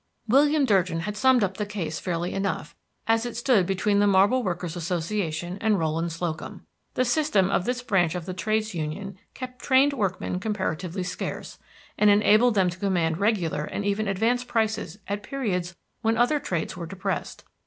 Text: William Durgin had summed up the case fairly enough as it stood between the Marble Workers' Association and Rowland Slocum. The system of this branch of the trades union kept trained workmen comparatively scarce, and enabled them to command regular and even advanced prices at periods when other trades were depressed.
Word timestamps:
William 0.27 0.65
Durgin 0.65 1.01
had 1.01 1.15
summed 1.15 1.43
up 1.43 1.57
the 1.57 1.63
case 1.67 1.99
fairly 1.99 2.33
enough 2.33 2.75
as 3.07 3.23
it 3.23 3.37
stood 3.37 3.67
between 3.67 3.99
the 3.99 4.07
Marble 4.07 4.41
Workers' 4.41 4.75
Association 4.75 5.59
and 5.61 5.77
Rowland 5.77 6.11
Slocum. 6.11 6.65
The 6.95 7.05
system 7.05 7.51
of 7.51 7.65
this 7.65 7.83
branch 7.83 8.15
of 8.15 8.25
the 8.25 8.33
trades 8.33 8.73
union 8.73 9.19
kept 9.35 9.61
trained 9.61 9.93
workmen 9.93 10.39
comparatively 10.39 11.03
scarce, 11.03 11.59
and 11.99 12.09
enabled 12.09 12.55
them 12.55 12.71
to 12.71 12.79
command 12.79 13.19
regular 13.19 13.63
and 13.63 13.85
even 13.85 14.07
advanced 14.07 14.47
prices 14.47 14.97
at 15.07 15.21
periods 15.21 15.75
when 16.01 16.17
other 16.17 16.39
trades 16.39 16.75
were 16.75 16.87
depressed. 16.87 17.43